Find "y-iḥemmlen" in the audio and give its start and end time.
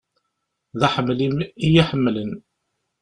1.73-2.31